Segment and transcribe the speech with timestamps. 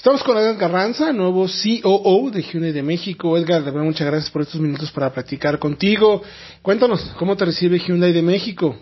[0.00, 3.36] Estamos con Edgar Carranza, nuevo COO de Hyundai de México.
[3.36, 6.22] Edgar, de verdad, muchas gracias por estos minutos para platicar contigo.
[6.62, 8.74] Cuéntanos, ¿cómo te recibe Hyundai de México?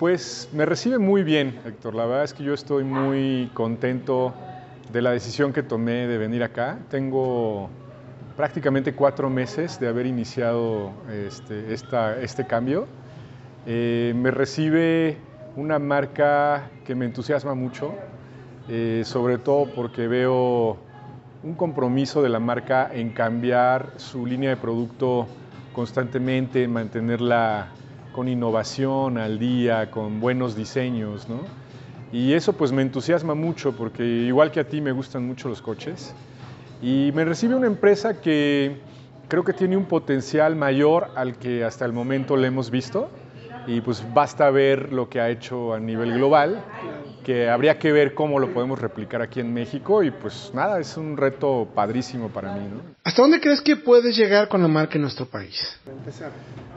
[0.00, 1.94] Pues me recibe muy bien, Héctor.
[1.94, 4.34] La verdad es que yo estoy muy contento
[4.92, 6.80] de la decisión que tomé de venir acá.
[6.90, 7.70] Tengo
[8.36, 12.88] prácticamente cuatro meses de haber iniciado este, este cambio.
[13.64, 15.18] Eh, me recibe
[15.54, 17.94] una marca que me entusiasma mucho,
[18.68, 20.76] eh, sobre todo porque veo
[21.42, 25.26] un compromiso de la marca en cambiar su línea de producto
[25.72, 27.68] constantemente, mantenerla
[28.12, 31.40] con innovación al día, con buenos diseños, ¿no?
[32.12, 35.62] Y eso pues me entusiasma mucho porque igual que a ti me gustan mucho los
[35.62, 36.14] coches.
[36.82, 38.76] Y me recibe una empresa que
[39.28, 43.08] creo que tiene un potencial mayor al que hasta el momento le hemos visto.
[43.66, 46.64] Y pues basta ver lo que ha hecho a nivel global
[47.28, 50.96] que habría que ver cómo lo podemos replicar aquí en México y pues nada, es
[50.96, 52.66] un reto padrísimo para mí.
[53.04, 55.78] ¿Hasta dónde crees que puedes llegar con la marca en nuestro país?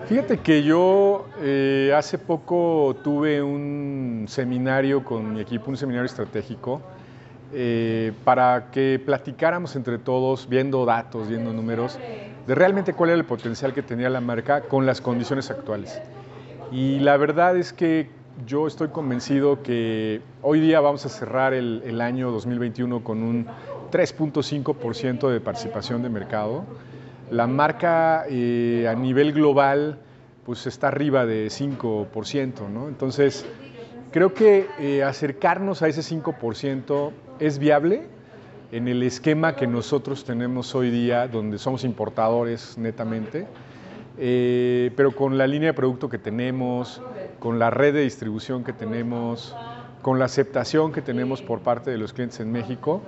[0.09, 6.81] Fíjate que yo eh, hace poco tuve un seminario con mi equipo, un seminario estratégico,
[7.53, 11.97] eh, para que platicáramos entre todos, viendo datos, viendo números,
[12.45, 16.01] de realmente cuál era el potencial que tenía la marca con las condiciones actuales.
[16.73, 18.09] Y la verdad es que
[18.45, 23.45] yo estoy convencido que hoy día vamos a cerrar el, año 2021 con un
[23.91, 26.65] 3.5% de participación de mercado.
[27.29, 29.99] La marca eh, a nivel global
[30.45, 32.87] pues está arriba de 5%, ¿no?
[32.87, 33.45] Entonces,
[34.11, 38.07] creo que eh, acercarnos a ese 5% es viable
[38.71, 43.47] en el esquema que nosotros tenemos hoy día, donde somos importadores netamente.
[44.17, 47.01] Eh, pero con la línea de producto que tenemos,
[47.41, 49.55] con la red de distribución que tenemos,
[50.03, 53.01] con la aceptación que tenemos por parte de los clientes en México,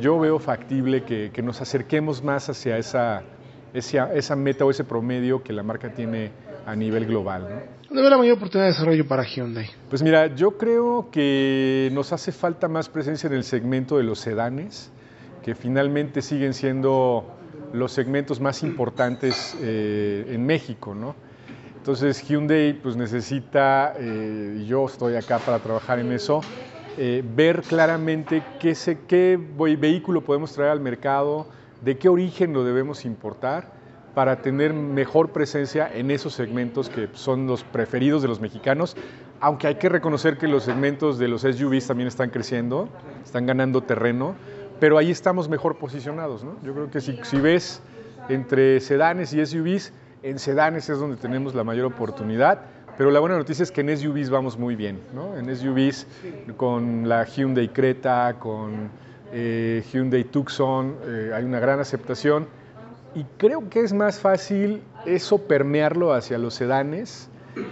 [0.00, 3.24] yo veo factible que, nos acerquemos más hacia esa,
[3.74, 6.30] esa, meta o ese promedio que la marca tiene
[6.64, 7.42] a nivel global.
[7.42, 7.56] ¿no?
[7.88, 9.68] ¿Dónde ve la mayor oportunidad de desarrollo para Hyundai?
[9.90, 14.20] Pues mira, yo creo que nos hace falta más presencia en el segmento de los
[14.20, 14.92] sedanes,
[15.42, 17.26] que finalmente siguen siendo
[17.72, 21.16] los segmentos más importantes eh, en México, ¿no?
[21.82, 26.40] Entonces Hyundai pues necesita, eh, yo estoy acá para trabajar en eso,
[26.96, 28.76] eh, ver claramente qué,
[29.08, 31.48] qué vehículo podemos traer al mercado,
[31.80, 33.72] de qué origen lo debemos importar
[34.14, 38.96] para tener mejor presencia en esos segmentos que son los preferidos de los mexicanos,
[39.40, 42.90] aunque hay que reconocer que los segmentos de los SUVs también están creciendo,
[43.24, 44.36] están ganando terreno,
[44.78, 46.44] pero ahí estamos mejor posicionados.
[46.44, 46.58] ¿no?
[46.62, 47.82] Yo creo que si, si ves
[48.28, 52.60] entre sedanes y SUVs, en sedanes es donde tenemos la mayor oportunidad,
[52.96, 55.00] pero la buena noticia es que en SUVs vamos muy bien.
[55.14, 55.36] ¿no?
[55.36, 56.06] En SUVs
[56.56, 58.90] con la Hyundai Creta, con
[59.32, 62.46] eh, Hyundai Tucson, eh, hay una gran aceptación
[63.14, 67.28] y creo que es más fácil eso permearlo hacia los sedanes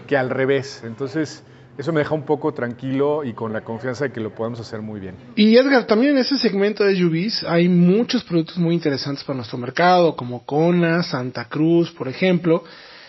[0.07, 0.83] que al revés.
[0.85, 1.43] Entonces,
[1.79, 4.83] eso me deja un poco tranquilo y con la confianza de que lo podemos hacer
[4.83, 5.15] muy bien.
[5.35, 9.59] Y Edgar, también en ese segmento de SUVs hay muchos productos muy interesantes para nuestro
[9.59, 12.65] mercado, como Kona, Santa Cruz, por ejemplo,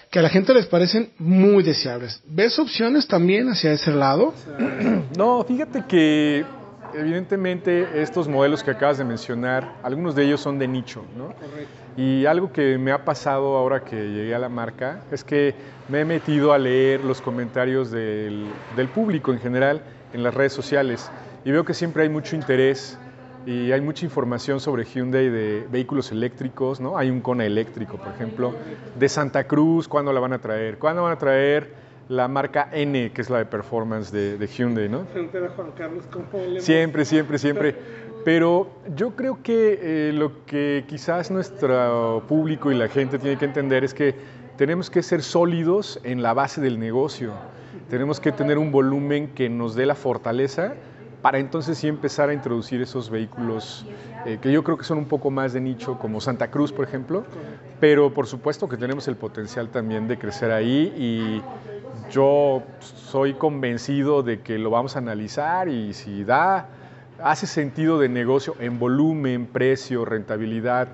[0.09, 2.21] que a la gente les parecen muy deseables.
[2.27, 4.33] ¿Ves opciones también hacia ese lado?
[5.17, 6.45] No, fíjate que
[6.93, 11.33] evidentemente estos modelos que acabas de mencionar, algunos de ellos son de nicho, ¿no?
[11.33, 11.80] Correcto.
[11.97, 15.53] Y algo que me ha pasado ahora que llegué a la marca es que
[15.89, 18.47] me he metido a leer los comentarios del,
[18.93, 19.81] público en general
[20.13, 21.11] en las redes sociales
[21.43, 22.97] y veo que siempre hay mucho interés
[23.45, 26.97] y hay mucha información sobre Hyundai de vehículos eléctricos, ¿no?
[26.97, 28.53] Hay un Kona eléctrico, por ejemplo,
[28.97, 30.77] de Santa Cruz, ¿cuándo la van a traer?
[30.77, 31.73] ¿Cuándo van a traer
[32.07, 35.05] la marca N, que es la de performance de, Hyundai, ¿no?
[36.61, 37.75] Siempre, siempre, siempre.
[38.23, 43.45] Pero yo creo que eh, lo que quizás nuestro público y la gente tiene que
[43.45, 44.15] entender es que
[44.57, 47.33] tenemos que ser sólidos en la base del negocio.
[47.89, 50.75] Tenemos que tener un volumen que nos dé la fortaleza
[51.21, 53.85] para entonces sí empezar a introducir esos vehículos
[54.25, 56.85] eh, que yo creo que son un poco más de nicho, como Santa Cruz, por
[56.85, 57.25] ejemplo,
[57.79, 61.41] pero por supuesto que tenemos el potencial también de crecer ahí y
[62.11, 66.69] yo soy convencido de que lo vamos a analizar y si da
[67.23, 70.89] hace sentido de negocio en volumen, precio, rentabilidad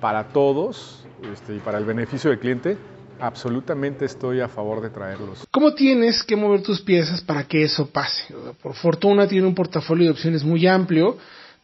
[0.00, 2.76] para todos este, y para el beneficio del cliente,
[3.20, 5.46] absolutamente estoy a favor de traerlos.
[5.50, 8.34] ¿Cómo tienes que mover tus piezas para que eso pase?
[8.62, 11.18] Por fortuna tiene un portafolio de opciones muy amplio,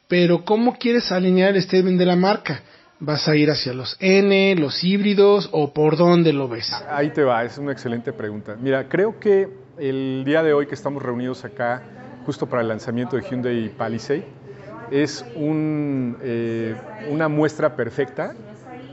[0.09, 2.63] pero ¿cómo quieres alinear el statement de la marca?
[2.99, 6.73] ¿Vas a ir hacia los N, los híbridos o por dónde lo ves?
[6.89, 8.57] Ahí te va, es una excelente pregunta.
[8.59, 9.49] Mira, creo que
[9.79, 11.83] el día de hoy que estamos reunidos acá
[12.27, 14.25] justo para el lanzamiento de Hyundai Palisade,
[14.91, 16.75] es eh,
[17.09, 18.35] una muestra perfecta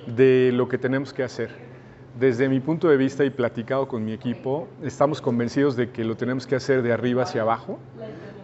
[0.05, 1.49] de lo que tenemos que hacer.
[2.19, 6.15] Desde mi punto de vista y platicado con mi equipo, estamos convencidos de que lo
[6.15, 7.79] tenemos que hacer de arriba hacia abajo.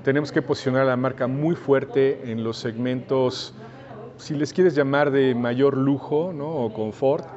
[0.03, 3.53] Tenemos que posicionar a la marca muy fuerte en los segmentos,
[4.17, 6.47] si les quieres llamar de mayor lujo ¿no?
[6.47, 7.27] o confort,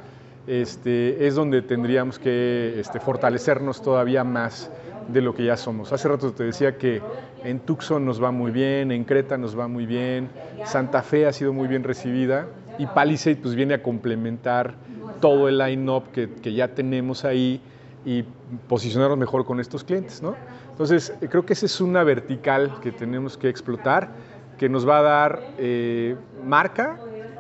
[0.47, 4.71] este, es donde tendríamos que este, fortalecernos todavía más
[5.09, 5.93] de lo que ya somos.
[5.93, 7.01] Hace rato te decía que
[7.45, 10.29] en Tucson nos va muy bien, en Creta nos va muy bien,
[10.65, 12.47] Santa Fe ha sido muy bien recibida
[12.79, 14.75] y Palisade pues viene a complementar
[15.21, 17.61] todo el line-up que, que, ya tenemos ahí
[18.05, 18.25] y
[18.69, 20.35] posicionarnos mejor con estos clientes, ¿no?
[20.71, 24.11] Entonces, creo que esa es una vertical que tenemos que explotar,
[24.59, 26.99] que nos va a dar eh, marca,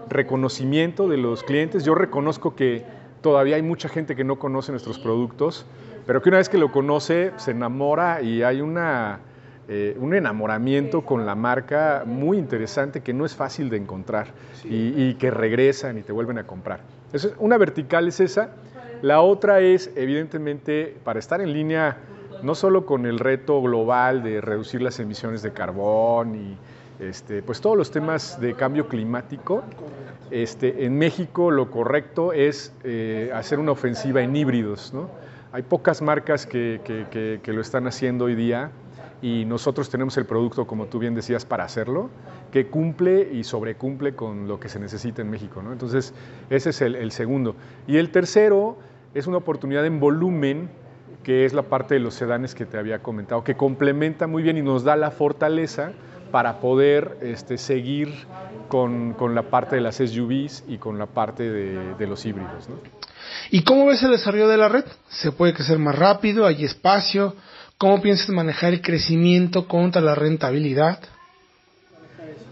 [0.08, 1.84] reconocimiento de los clientes.
[1.84, 2.84] Yo reconozco que
[3.20, 5.64] todavía hay mucha gente que no conoce nuestros productos,
[6.06, 9.20] pero que una vez que lo conoce se enamora y hay una,
[9.68, 14.28] eh, un enamoramiento con la marca muy interesante que no es fácil de encontrar
[14.64, 16.80] y, y, que regresan y te vuelven a comprar.
[17.06, 18.50] Entonces, una vertical es esa.
[19.02, 21.98] La otra es, evidentemente, para estar en línea
[22.42, 26.56] no solo con el reto global de reducir las emisiones de carbón y
[27.00, 29.62] este, pues todos los temas de cambio climático,
[30.30, 34.92] este, en México lo correcto es eh, hacer una ofensiva en híbridos.
[34.92, 35.08] ¿no?
[35.52, 38.70] Hay pocas marcas que, lo están haciendo hoy día
[39.20, 42.08] y nosotros tenemos el producto, como tú bien decías, para hacerlo,
[42.50, 45.62] que cumple y sobrecumple con lo que se necesita en México.
[45.62, 45.72] ¿no?
[45.72, 46.14] Entonces,
[46.48, 47.54] ese es el, segundo.
[47.86, 48.78] Y el tercero
[49.12, 50.70] es una oportunidad en volumen
[51.22, 54.56] que es la parte de los sedanes que te había comentado, que complementa muy bien
[54.56, 55.92] y nos da la fortaleza
[56.30, 58.08] para poder este, seguir
[58.68, 62.70] con, la parte de las SUVs y con la parte de, los híbridos.
[63.50, 64.84] ¿Y cómo ves el desarrollo de la red?
[65.08, 66.46] ¿Se puede crecer más rápido?
[66.46, 67.34] ¿Hay espacio?
[67.78, 71.00] ¿Cómo piensas manejar el crecimiento contra la rentabilidad?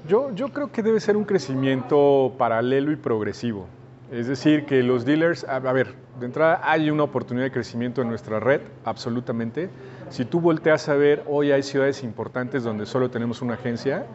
[0.08, 3.68] Yo, yo creo que debe ser un crecimiento paralelo y progresivo.
[4.10, 8.02] Es decir, que los dealers, a, a, ver, de entrada hay una oportunidad de crecimiento
[8.02, 9.70] en nuestra red, absolutamente.
[10.08, 14.06] Si tú volteas a ver, hoy hay ciudades importantes donde solo tenemos una agencia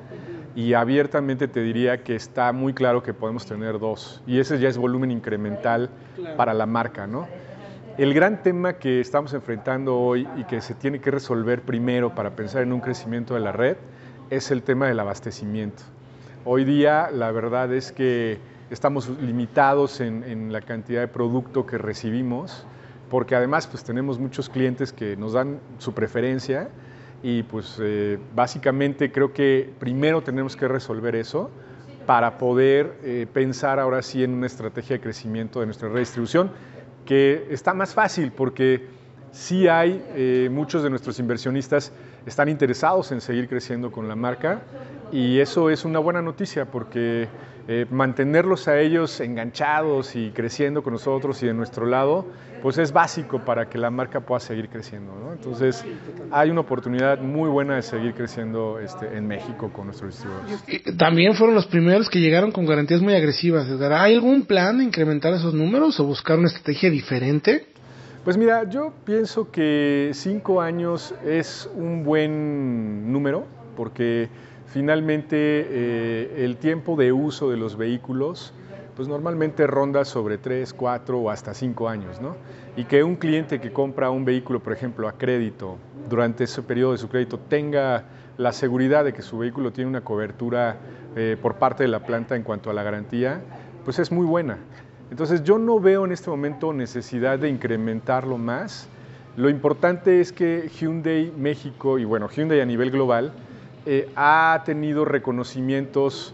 [0.55, 4.23] y abiertamente te diría que está muy claro que podemos tener dos.
[4.25, 6.37] Y ese ya es volumen incremental claro.
[6.37, 7.27] para la marca, ¿no?
[7.97, 12.35] El gran tema que estamos enfrentando hoy y que se tiene que resolver primero para
[12.35, 13.77] pensar en un crecimiento de la red
[14.29, 15.83] es el tema del abastecimiento.
[16.45, 21.77] Hoy día la verdad es que estamos limitados en, en, la cantidad de producto que
[21.77, 22.65] recibimos,
[23.09, 26.69] porque además pues tenemos muchos clientes que nos dan su preferencia
[27.23, 31.49] y pues eh, básicamente creo que primero tenemos que resolver eso
[32.05, 36.51] para poder eh, pensar ahora sí en una estrategia de crecimiento de nuestra redistribución,
[37.05, 38.87] que está más fácil porque
[39.31, 41.91] sí hay eh, muchos de nuestros inversionistas
[42.25, 44.61] están interesados en seguir creciendo con la marca
[45.11, 47.27] y eso es una buena noticia porque
[47.67, 52.27] eh, mantenerlos a ellos enganchados y creciendo con nosotros y de nuestro lado,
[52.61, 55.15] pues es básico para que la marca pueda seguir creciendo.
[55.15, 55.33] ¿no?
[55.33, 55.83] Entonces
[56.31, 60.97] hay una oportunidad muy buena de seguir creciendo este, en México con nuestros distribuidores.
[60.97, 63.67] También fueron los primeros que llegaron con garantías muy agresivas.
[63.81, 67.67] ¿Hay algún plan de incrementar esos números o buscar una estrategia diferente?
[68.25, 73.45] Pues mira, yo pienso que cinco años es un buen número
[73.77, 74.29] porque
[74.65, 78.51] finalmente eh, el tiempo de uso de los vehículos
[78.95, 82.35] pues normalmente ronda sobre 3, 4 o hasta 5 años, ¿no?
[82.75, 85.77] Y que un cliente que compra un vehículo, por ejemplo, a crédito,
[86.09, 88.05] durante ese periodo de su crédito, tenga
[88.39, 90.77] la seguridad de que su vehículo tiene una cobertura
[91.15, 93.41] eh, por parte de la planta en cuanto a la garantía,
[93.83, 94.57] pues es muy buena.
[95.15, 98.89] Entonces yo no veo en este momento necesidad de incrementarlo más.
[99.37, 103.31] Lo importante es que Hyundai México y bueno, Hyundai a nivel global
[103.85, 106.33] eh, ha tenido reconocimientos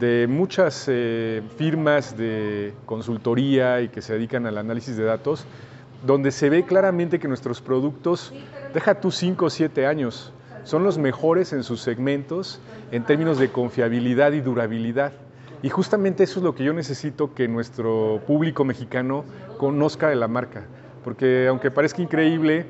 [0.00, 5.46] de muchas eh, firmas de consultoría y que se dedican al análisis de datos,
[6.04, 8.34] donde se ve claramente que nuestros productos,
[8.74, 10.32] deja tú 5 o 7 años,
[10.64, 15.12] son los mejores en sus segmentos en términos de confiabilidad y durabilidad.
[15.62, 19.24] Y justamente eso es lo que yo necesito que nuestro público mexicano
[19.58, 20.64] conozca de la marca,
[21.02, 22.66] porque aunque parezca increíble,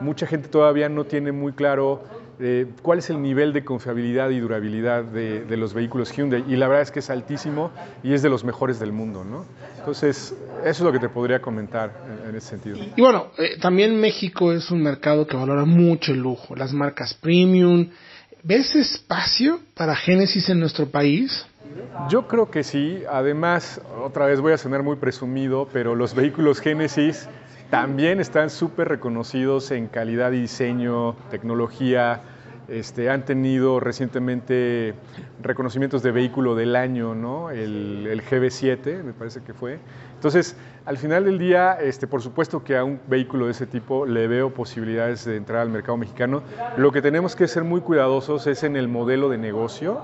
[0.00, 2.02] mucha gente todavía no tiene muy claro
[2.40, 6.66] eh, cuál es el nivel de confiabilidad y durabilidad de, los vehículos Hyundai y la
[6.66, 7.70] verdad es que es altísimo
[8.02, 9.44] y es de los mejores del mundo, ¿no?
[9.78, 11.92] Entonces, eso es lo que te podría comentar
[12.28, 12.78] en, ese sentido.
[12.96, 17.14] Y bueno, eh, también México es un mercado que valora mucho el lujo, las marcas
[17.14, 17.90] premium.
[18.42, 21.46] ¿Ves espacio para Genesis en nuestro país?
[22.08, 23.02] Yo creo que sí.
[23.10, 27.28] Además, otra vez voy a sonar muy presumido, pero los vehículos Genesis
[27.70, 32.22] también están súper reconocidos en calidad y diseño, tecnología
[32.68, 34.94] este, han tenido recientemente
[35.42, 37.50] reconocimientos de vehículo del año, ¿no?
[37.50, 39.78] el, el GB7, me parece que fue.
[40.14, 44.06] Entonces, al final del día, este, por supuesto que a un vehículo de ese tipo
[44.06, 46.42] le veo posibilidades de entrar al mercado mexicano.
[46.78, 50.02] Lo que tenemos que ser muy cuidadosos es en el modelo de negocio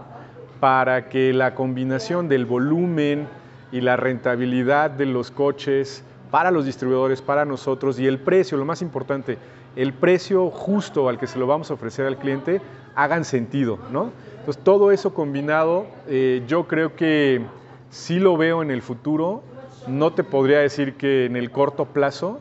[0.60, 3.26] para que la combinación del volumen
[3.72, 8.64] y la rentabilidad de los coches para los distribuidores, para nosotros y el precio, lo
[8.64, 9.38] más importante,
[9.76, 12.60] el precio justo al que se lo vamos a ofrecer al cliente
[12.94, 14.10] hagan sentido, ¿no?
[14.38, 17.42] Entonces todo eso combinado, eh, yo creo que
[17.90, 19.42] sí lo veo en el futuro.
[19.86, 22.40] No te podría decir que en el corto plazo,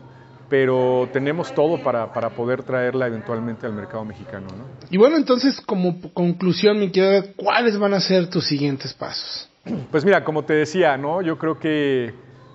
[0.50, 4.48] pero tenemos todo para, para, poder traerla eventualmente al mercado mexicano.
[4.48, 4.66] ¿no?
[4.90, 9.50] Y bueno, entonces, como conclusión, mi querida, ¿cuáles van a ser tus siguientes pasos?
[9.92, 11.22] Pues mira, como te decía, ¿no?
[11.22, 12.14] yo creo que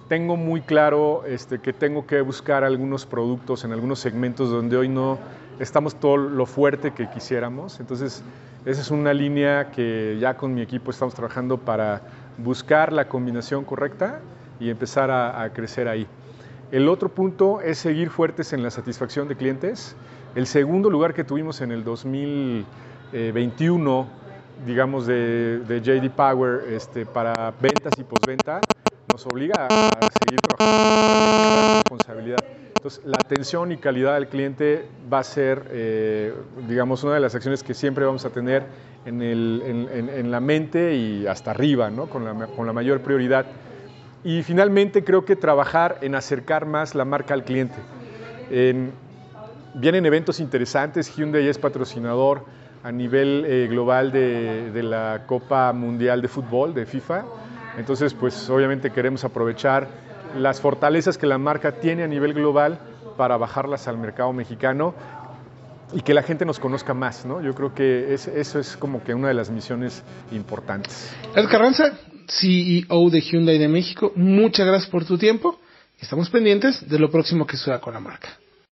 [0.09, 4.89] tengo muy claro este, que tengo que buscar algunos productos en algunos segmentos donde hoy
[4.89, 5.19] no
[5.61, 7.79] estamos todo lo fuerte que quisiéramos.
[7.79, 8.23] Entonces,
[8.67, 12.03] esa es una línea que ya con mi equipo estamos trabajando para
[12.39, 14.21] buscar la combinación correcta
[14.59, 16.07] y empezar a, a crecer ahí.
[16.75, 19.95] El otro punto es seguir fuertes en la satisfacción de clientes.
[20.35, 24.09] El segundo lugar que tuvimos en el 2021,
[24.67, 28.61] digamos, de, de JD Power este, para ventas y postventa,
[29.13, 29.91] nos obliga a
[30.25, 32.45] seguir trabajando con responsabilidad.
[32.75, 36.35] Entonces, la atención y calidad del cliente va a ser, eh,
[36.67, 38.67] digamos, una de las acciones que siempre vamos a tener
[39.07, 42.07] en, la mente y hasta arriba, ¿no?
[42.07, 43.47] con la mayor prioridad.
[44.25, 47.77] Y finalmente creo que trabajar en acercar más la marca al cliente.
[48.51, 48.93] En,
[49.75, 52.47] vienen eventos interesantes, Hyundai es patrocinador
[52.83, 57.25] a nivel eh, global de, de, la Copa Mundial de Fútbol de FIFA.
[57.79, 59.89] Entonces, pues obviamente queremos aprovechar
[60.39, 62.79] las fortalezas que la marca tiene a nivel global
[63.17, 64.95] para bajarlas al mercado mexicano
[65.93, 67.41] y que la gente nos conozca más, ¿no?
[67.41, 70.03] Yo creo que es, eso es como que una de las misiones
[70.33, 71.15] importantes.
[71.35, 71.93] Ed Carranza,
[72.29, 75.59] CEO de Hyundai de México, muchas gracias por tu tiempo.
[76.01, 78.39] Estamos pendientes de lo próximo que suceda con la marca.